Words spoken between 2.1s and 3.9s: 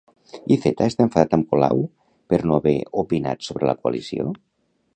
per no haver opinat sobre la